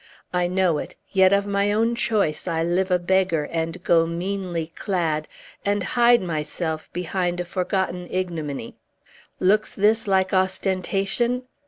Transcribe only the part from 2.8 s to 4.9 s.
a beggar, and go meanly